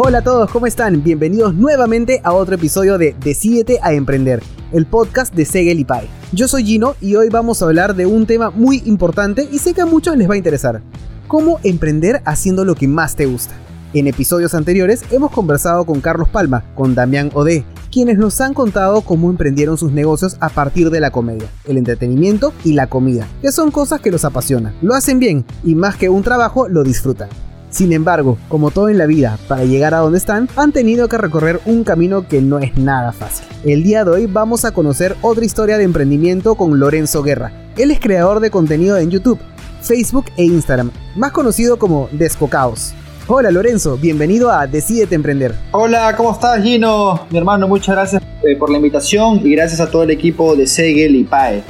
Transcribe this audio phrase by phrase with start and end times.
[0.00, 1.02] Hola a todos, ¿cómo están?
[1.02, 4.40] Bienvenidos nuevamente a otro episodio de Decídete a Emprender,
[4.70, 6.08] el podcast de Segel y Pai.
[6.30, 9.74] Yo soy Gino y hoy vamos a hablar de un tema muy importante y sé
[9.74, 10.82] que a muchos les va a interesar.
[11.26, 13.54] ¿Cómo emprender haciendo lo que más te gusta?
[13.92, 19.00] En episodios anteriores hemos conversado con Carlos Palma, con Damián Ode, quienes nos han contado
[19.00, 23.50] cómo emprendieron sus negocios a partir de la comedia, el entretenimiento y la comida, que
[23.50, 24.76] son cosas que los apasionan.
[24.80, 27.28] Lo hacen bien y más que un trabajo lo disfrutan.
[27.70, 31.18] Sin embargo, como todo en la vida, para llegar a donde están, han tenido que
[31.18, 33.46] recorrer un camino que no es nada fácil.
[33.64, 37.52] El día de hoy vamos a conocer otra historia de emprendimiento con Lorenzo Guerra.
[37.76, 39.38] Él es creador de contenido en YouTube,
[39.82, 42.94] Facebook e Instagram, más conocido como Descocaos.
[43.26, 45.54] Hola Lorenzo, bienvenido a Decídete Emprender.
[45.72, 47.26] Hola, ¿cómo estás Gino?
[47.28, 50.66] Mi hermano, muchas gracias eh, por la invitación y gracias a todo el equipo de
[50.66, 51.62] Segel y PAE.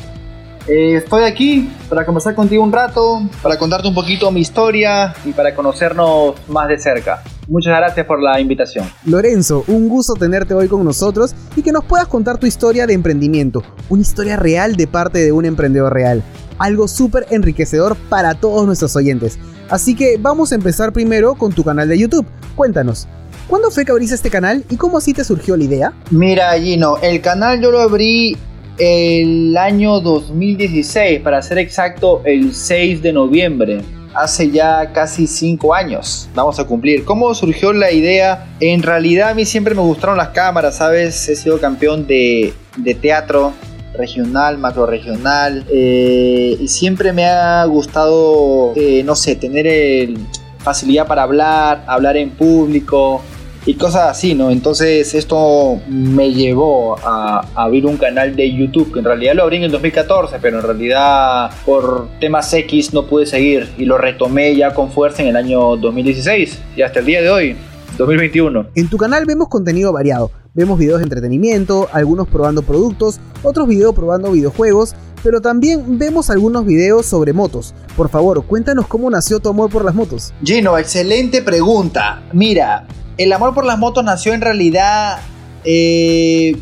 [0.68, 5.32] Eh, estoy aquí para conversar contigo un rato, para contarte un poquito mi historia y
[5.32, 7.22] para conocernos más de cerca.
[7.46, 8.86] Muchas gracias por la invitación.
[9.06, 12.92] Lorenzo, un gusto tenerte hoy con nosotros y que nos puedas contar tu historia de
[12.92, 16.22] emprendimiento, una historia real de parte de un emprendedor real.
[16.58, 19.38] Algo súper enriquecedor para todos nuestros oyentes.
[19.70, 22.26] Así que vamos a empezar primero con tu canal de YouTube.
[22.56, 23.08] Cuéntanos,
[23.46, 25.92] ¿cuándo fue que abriste este canal y cómo así te surgió la idea?
[26.10, 28.36] Mira, Gino, el canal yo lo abrí
[28.78, 33.80] el año 2016, para ser exacto, el 6 de noviembre.
[34.14, 37.04] Hace ya casi 5 años vamos a cumplir.
[37.04, 38.46] ¿Cómo surgió la idea?
[38.58, 41.28] En realidad a mí siempre me gustaron las cámaras, ¿sabes?
[41.28, 43.52] He sido campeón de, de teatro
[43.96, 50.10] regional, macro regional eh, y siempre me ha gustado, eh, no sé, tener
[50.58, 53.22] facilidad para hablar, hablar en público,
[53.68, 54.50] y cosas así, ¿no?
[54.50, 59.58] Entonces esto me llevó a, abrir un canal de YouTube, que en realidad lo abrí
[59.58, 64.56] en el 2014, pero en realidad por temas X no pude seguir y lo retomé
[64.56, 67.56] ya con fuerza en el año 2016 y hasta el día de hoy.
[67.98, 68.68] 2021.
[68.74, 70.30] En tu canal vemos contenido variado.
[70.54, 76.64] Vemos videos de entretenimiento, algunos probando productos, otros videos probando videojuegos, pero también vemos algunos
[76.64, 77.74] videos sobre motos.
[77.96, 80.32] Por favor, cuéntanos cómo nació tu amor por las motos.
[80.44, 82.22] Gino, excelente pregunta.
[82.32, 82.86] Mira,
[83.16, 85.18] el amor por las motos nació en realidad
[85.64, 86.56] eh,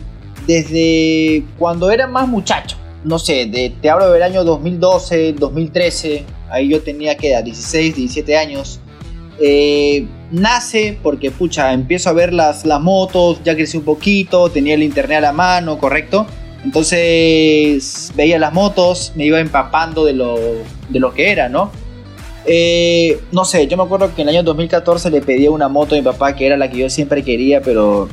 [0.46, 2.76] desde cuando era más muchacho.
[3.04, 3.46] No sé,
[3.80, 6.24] te hablo del año 2012, 2013.
[6.50, 8.80] Ahí yo tenía que 16, 17 años.
[9.38, 14.74] Eh, nace porque, pucha, empiezo a ver las, las motos, ya crecí un poquito, tenía
[14.74, 16.26] el internet a la mano, correcto.
[16.66, 20.36] Entonces veía las motos, me iba empapando de lo,
[20.88, 21.70] de lo que era, ¿no?
[22.44, 25.94] Eh, no sé, yo me acuerdo que en el año 2014 le pedí una moto
[25.94, 28.08] a mi papá que era la que yo siempre quería, pero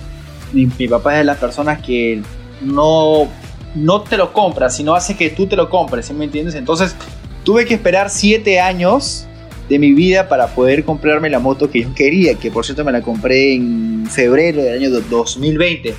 [0.52, 2.22] mi, papá es de las personas que
[2.62, 3.28] no,
[3.74, 6.53] no te lo compra, sino hace que tú te lo compres, ¿sí me entiendes?
[6.53, 6.96] Entonces
[7.44, 9.25] tuve que esperar 7 años
[9.68, 12.92] de mi vida para poder comprarme la moto que yo quería, que por cierto me
[12.92, 15.96] la compré en febrero del año 2020.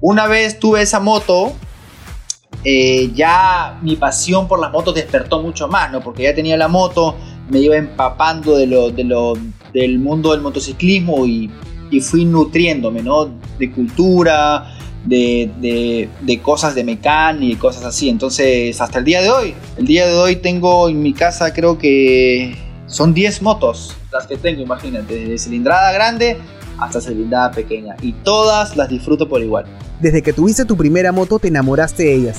[0.00, 1.52] Una vez tuve esa moto,
[2.64, 6.00] eh, ya mi pasión por las motos despertó mucho más, ¿no?
[6.00, 7.16] Porque ya tenía la moto,
[7.48, 9.34] me iba empapando de lo, de lo,
[9.72, 11.50] del mundo del motociclismo y,
[11.90, 13.30] y fui nutriéndome, ¿no?
[13.58, 18.08] De cultura, de, de, de, cosas de mecánica y cosas así.
[18.08, 21.78] Entonces, hasta el día de hoy, el día de hoy tengo en mi casa creo
[21.78, 22.56] que
[22.90, 26.38] son 10 motos las que tengo, imagínate, desde cilindrada grande
[26.78, 27.94] hasta cilindrada pequeña.
[28.02, 29.64] Y todas las disfruto por igual.
[30.00, 32.38] Desde que tuviste tu primera moto te enamoraste de ellas.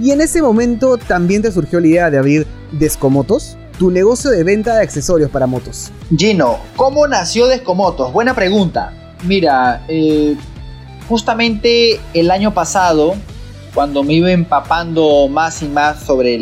[0.00, 4.44] Y en ese momento también te surgió la idea de abrir Descomotos tu negocio de
[4.44, 5.90] venta de accesorios para motos.
[6.16, 8.12] Gino, ¿cómo nació Descomotos?
[8.12, 8.92] Buena pregunta.
[9.24, 10.36] Mira, eh,
[11.08, 13.14] justamente el año pasado,
[13.74, 16.38] cuando me iba empapando más y más sobre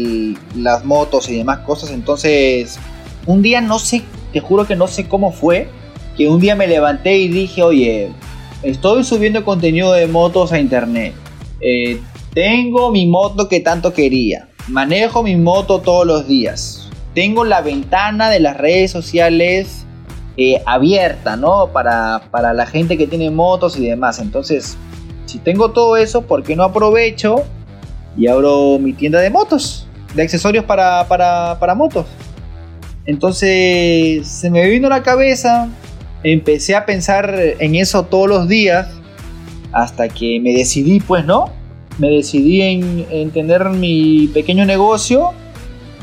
[0.57, 2.79] las motos y demás cosas, entonces
[3.27, 5.69] un día no sé, te juro que no sé cómo fue,
[6.17, 8.11] que un día me levanté y dije, oye,
[8.63, 11.15] estoy subiendo contenido de motos a internet.
[11.61, 12.01] Eh,
[12.35, 14.49] tengo mi moto que tanto quería.
[14.69, 19.85] Manejo mi moto todos los días tengo la ventana de las redes sociales
[20.37, 21.69] eh, abierta, ¿no?
[21.73, 24.19] Para, para la gente que tiene motos y demás.
[24.21, 24.77] Entonces,
[25.27, 27.45] si tengo todo eso, ¿por qué no aprovecho
[28.17, 29.87] y abro mi tienda de motos?
[30.15, 32.07] De accesorios para, para, para motos.
[33.07, 35.69] Entonces, se me vino a la cabeza.
[36.23, 38.89] Empecé a pensar en eso todos los días.
[39.73, 41.51] Hasta que me decidí, pues, ¿no?
[41.99, 45.33] Me decidí en, en tener mi pequeño negocio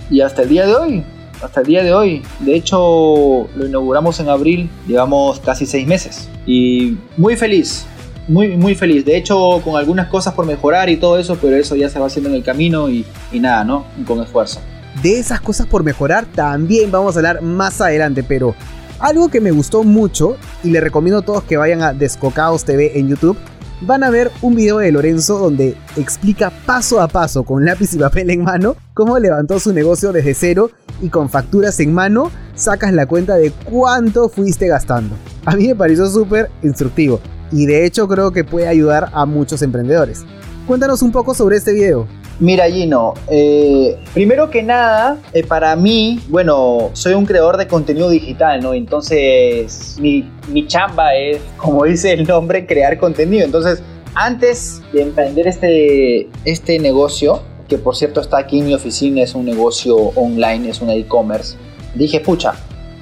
[0.10, 1.04] y hasta el día de hoy,
[1.42, 2.22] hasta el día de hoy.
[2.40, 6.30] De hecho, lo inauguramos en abril, llevamos casi seis meses.
[6.46, 7.86] Y muy feliz,
[8.28, 9.06] muy, muy feliz.
[9.06, 12.08] De hecho, con algunas cosas por mejorar y todo eso, pero eso ya se va
[12.08, 13.86] haciendo en el camino y, y nada, ¿no?
[14.06, 14.60] Con esfuerzo.
[15.02, 18.56] De esas cosas por mejorar también vamos a hablar más adelante, pero
[19.00, 22.98] Algo que me gustó mucho y le recomiendo a todos que vayan a Descocados TV
[22.98, 23.38] en YouTube,
[23.82, 28.00] van a ver un video de Lorenzo donde explica paso a paso con lápiz y
[28.00, 32.92] papel en mano cómo levantó su negocio desde cero y con facturas en mano sacas
[32.92, 35.16] la cuenta de cuánto fuiste gastando.
[35.46, 37.22] A mí me pareció súper instructivo
[37.52, 40.26] y de hecho creo que puede ayudar a muchos emprendedores.
[40.66, 42.08] Cuéntanos un poco sobre este video.
[42.40, 48.12] Mira, Gino, eh, primero que nada, eh, para mí, bueno, soy un creador de contenido
[48.12, 48.76] digital, ¿no?
[48.76, 53.44] Entonces, mi, mi chamba es, como dice el nombre, crear contenido.
[53.44, 53.82] Entonces,
[54.14, 59.34] antes de emprender este, este negocio, que por cierto está aquí en mi oficina, es
[59.34, 61.58] un negocio online, es un e-commerce,
[61.96, 62.54] dije, pucha,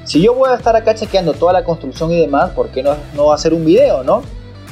[0.05, 2.95] si yo voy a estar acá chequeando toda la construcción y demás, ¿por qué no,
[3.15, 4.21] no hacer un video, no?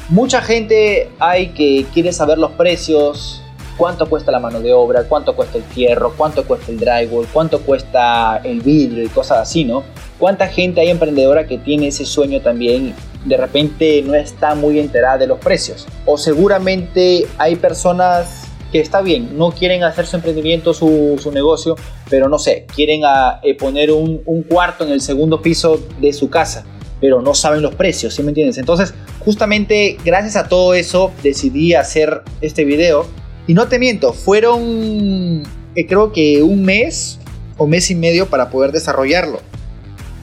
[0.08, 3.43] Mucha gente hay que quiere saber los precios,
[3.78, 7.62] cuánto cuesta la mano de obra, cuánto cuesta el fierro, cuánto cuesta el drywall, cuánto
[7.62, 9.84] cuesta el vidrio y cosas así, ¿no?
[10.20, 12.94] ¿Cuánta gente hay emprendedora que tiene ese sueño también
[13.26, 15.88] de repente no está muy enterada de los precios?
[16.06, 21.76] O seguramente hay personas que está bien, no quieren hacer su emprendimiento, su, su negocio,
[22.10, 26.12] pero no sé, quieren ah, eh, poner un, un cuarto en el segundo piso de
[26.14, 26.66] su casa
[27.04, 28.58] pero no saben los precios, ¿sí me entiendes?
[28.58, 33.06] Entonces, justamente gracias a todo eso decidí hacer este video
[33.48, 35.44] y no te miento, fueron
[35.76, 37.20] eh, creo que un mes
[37.58, 39.40] o mes y medio para poder desarrollarlo.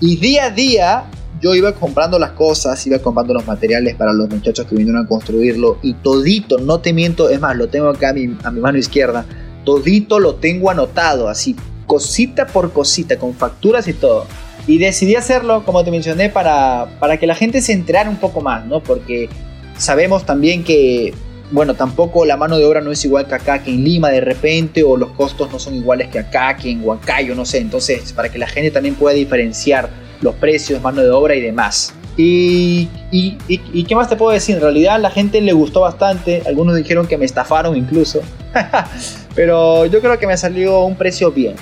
[0.01, 1.05] Y día a día
[1.41, 5.09] yo iba comprando las cosas, iba comprando los materiales para los muchachos que vinieron a
[5.09, 8.61] construirlo y todito, no te miento, es más, lo tengo acá a mi, a mi
[8.61, 9.25] mano izquierda,
[9.65, 11.57] todito lo tengo anotado, así,
[11.87, 14.27] cosita por cosita, con facturas y todo.
[14.67, 18.41] Y decidí hacerlo, como te mencioné, para, para que la gente se enterara un poco
[18.41, 18.81] más, ¿no?
[18.81, 19.29] Porque
[19.77, 21.15] sabemos también que
[21.50, 24.20] bueno, tampoco la mano de obra no es igual que acá, que en Lima de
[24.20, 27.58] repente, o los costos no son iguales que acá, que en Huancayo, no sé.
[27.58, 31.93] Entonces, para que la gente también pueda diferenciar los precios, mano de obra y demás.
[32.17, 34.56] Y, y, y, qué más te puedo decir?
[34.56, 36.43] En realidad a la gente le gustó bastante.
[36.47, 38.20] Algunos dijeron que me estafaron incluso.
[39.35, 41.55] Pero yo creo que me salió un precio bien.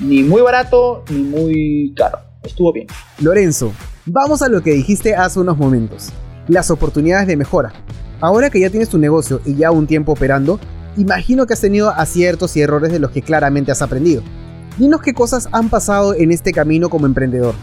[0.00, 2.18] Ni muy barato ni muy caro.
[2.42, 2.86] Estuvo bien.
[3.20, 3.72] Lorenzo,
[4.04, 6.10] vamos a lo que dijiste hace unos momentos.
[6.48, 7.72] Las oportunidades de mejora.
[8.20, 10.58] Ahora que ya tienes tu negocio y ya un tiempo operando,
[10.96, 14.22] imagino que has tenido aciertos y errores de los que claramente has aprendido.
[14.76, 17.54] Dinos qué cosas han pasado en este camino como emprendedor,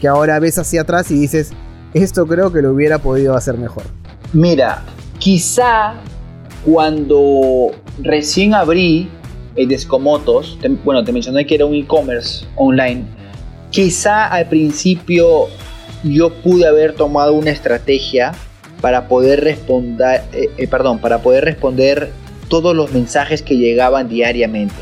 [0.00, 1.50] que ahora ves hacia atrás y dices,
[1.94, 3.82] esto creo que lo hubiera podido hacer mejor.
[4.32, 4.84] Mira,
[5.18, 5.94] quizá
[6.64, 9.08] cuando recién abrí
[9.56, 13.04] el Descomotos, bueno, te mencioné que era un e-commerce online,
[13.70, 15.46] quizá al principio
[16.04, 18.32] yo pude haber tomado una estrategia
[18.80, 22.10] para poder responder, eh, eh, perdón, para poder responder
[22.48, 24.74] todos los mensajes que llegaban diariamente.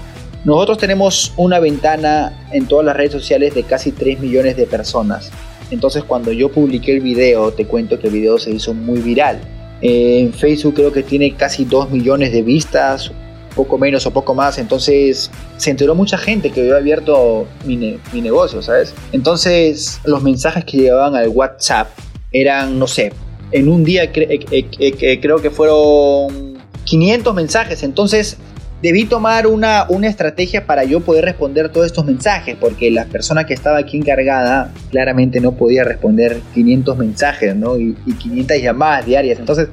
[0.45, 5.31] Nosotros tenemos una ventana en todas las redes sociales de casi 3 millones de personas.
[5.71, 9.41] Entonces cuando yo publiqué el video, te cuento que el video se hizo muy viral.
[9.83, 13.11] en Facebook creo que tiene casi 2 millones de vistas,
[13.57, 14.59] poco menos o poco más.
[14.59, 18.95] Entonces se enteró mucha gente que había abierto mi, mi negocio, ¿sabes?
[19.11, 21.89] Entonces los mensajes que llegaban al WhatsApp
[22.31, 23.13] eran, no sé,
[23.53, 24.11] en un día eh,
[24.51, 27.83] eh, eh, creo que fueron 500 mensajes.
[27.83, 28.37] Entonces
[28.83, 33.45] debí tomar una, una estrategia para yo poder responder todos estos mensajes, porque la persona
[33.45, 37.79] que estaba aquí encargada claramente no podía responder 500 mensajes ¿no?
[37.79, 39.39] y, y 500 llamadas diarias.
[39.39, 39.69] Entonces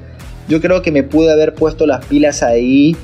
[0.48, 2.96] yo creo que me pude haber puesto las pilas ahí,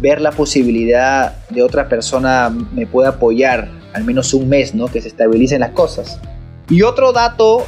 [0.00, 4.86] ver la posibilidad de otra persona me pueda apoyar al menos un mes, ¿no?
[4.86, 6.18] que se estabilicen las cosas.
[6.70, 7.66] Y otro dato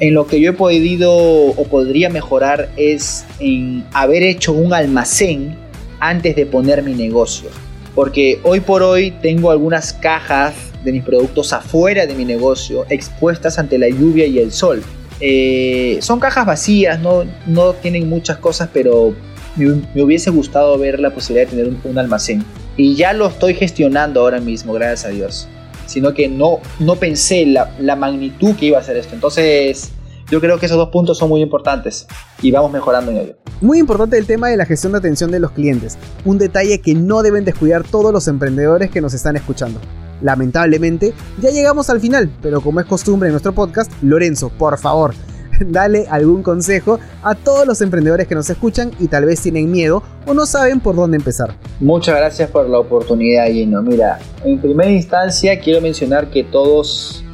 [0.00, 5.56] en lo que yo he podido o podría mejorar es en haber hecho un almacén
[6.00, 7.50] antes de poner mi negocio.
[7.94, 10.54] Porque hoy por hoy tengo algunas cajas
[10.84, 14.82] de mis productos afuera de mi negocio, expuestas ante la lluvia y el sol.
[15.20, 19.14] Eh, son cajas vacías, no, no tienen muchas cosas, pero
[19.56, 22.42] me, hubiese gustado ver la posibilidad de tener un, almacén.
[22.78, 25.48] Y ya lo estoy gestionando ahora mismo, gracias a Dios
[25.90, 29.14] sino que no, no pensé la, la magnitud que iba a ser esto.
[29.14, 29.90] Entonces,
[30.30, 32.06] yo creo que esos dos puntos son muy importantes
[32.40, 33.36] y vamos mejorando en ello.
[33.60, 36.94] Muy importante el tema de la gestión de atención de los clientes, un detalle que
[36.94, 39.80] no deben descuidar todos los emprendedores que nos están escuchando.
[40.22, 45.14] Lamentablemente, ya llegamos al final, pero como es costumbre en nuestro podcast, Lorenzo, por favor,
[45.66, 50.02] dale algún consejo a todos los emprendedores que nos escuchan y tal vez tienen miedo
[50.26, 51.54] o no saben por dónde empezar.
[51.80, 53.82] Muchas gracias por la oportunidad, Gino.
[53.82, 57.24] Mira, en primera instancia quiero mencionar que todos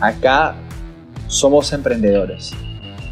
[0.00, 0.54] acá
[1.26, 2.52] somos emprendedores.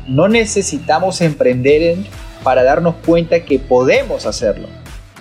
[0.08, 1.98] No necesitamos emprender
[2.42, 4.68] para darnos cuenta que podemos hacerlo.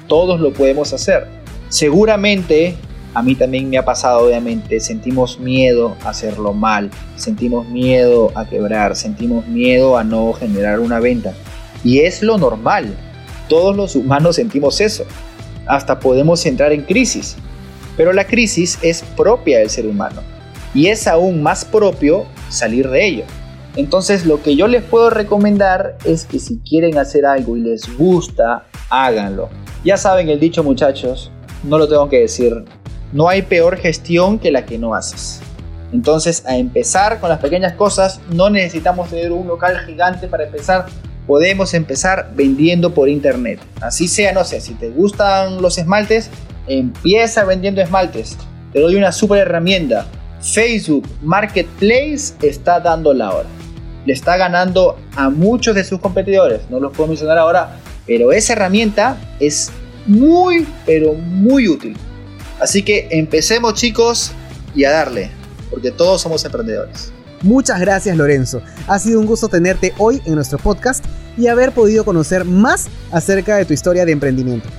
[0.07, 1.27] Todos lo podemos hacer.
[1.69, 2.75] Seguramente
[3.13, 8.47] A mí también me ha pasado, obviamente, sentimos miedo a hacerlo mal, sentimos miedo a
[8.47, 11.33] quebrar, sentimos miedo a no generar una venta.
[11.83, 12.95] Y es lo normal,
[13.49, 15.03] todos los humanos sentimos eso.
[15.67, 17.35] Hasta podemos entrar en crisis.
[17.97, 20.21] Pero la crisis es propia del ser humano.
[20.73, 23.23] Y es aún más propio salir de ello.
[23.75, 27.97] Entonces lo que yo les puedo recomendar es que si quieren hacer algo y les
[27.97, 29.49] gusta, háganlo.
[29.83, 31.29] Ya saben el dicho muchachos,
[31.63, 32.63] no lo tengo que decir,
[33.11, 35.39] no hay peor gestión que la que no haces.
[35.91, 40.85] Entonces a empezar con las pequeñas cosas, no necesitamos tener un local gigante para empezar,
[41.27, 43.59] podemos empezar vendiendo por internet.
[43.81, 46.29] Así sea, no sé, si te gustan los esmaltes,
[46.67, 48.37] empieza vendiendo esmaltes.
[48.71, 50.05] Te doy una super herramienta.
[50.41, 53.47] Facebook Marketplace está dando la hora
[54.05, 56.61] le está ganando a muchos de sus competidores.
[56.69, 59.71] No los puedo mencionar ahora, pero esa herramienta es
[60.07, 61.95] muy, pero muy útil.
[62.61, 64.31] Así que empecemos chicos
[64.75, 65.31] y a darle,
[65.71, 67.11] porque todos somos emprendedores.
[67.41, 68.61] Muchas gracias Lorenzo.
[68.87, 71.03] Ha sido un gusto tenerte hoy en nuestro podcast
[71.37, 74.69] y haber podido conocer más acerca de tu historia de emprendimiento.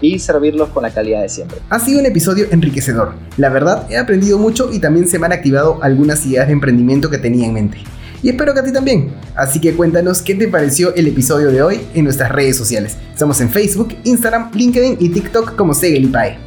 [0.00, 1.58] y servirlos con la calidad de siempre.
[1.70, 3.12] Ha sido un episodio enriquecedor.
[3.36, 7.08] La verdad, he aprendido mucho y también se me han activado algunas ideas de emprendimiento
[7.08, 7.78] que tenía en mente.
[8.22, 9.12] Y espero que a ti también.
[9.34, 12.96] Así que cuéntanos qué te pareció el episodio de hoy en nuestras redes sociales.
[13.12, 16.38] Estamos en Facebook, Instagram, LinkedIn y TikTok como Segelipae.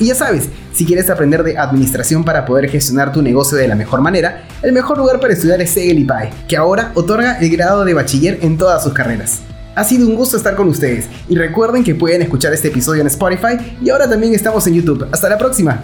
[0.00, 3.76] Y ya sabes, si quieres aprender de administración para poder gestionar tu negocio de la
[3.76, 7.94] mejor manera, el mejor lugar para estudiar es Segelipae, que ahora otorga el grado de
[7.94, 9.42] bachiller en todas sus carreras.
[9.74, 13.06] Ha sido un gusto estar con ustedes y recuerden que pueden escuchar este episodio en
[13.06, 15.06] Spotify y ahora también estamos en YouTube.
[15.12, 15.82] Hasta la próxima.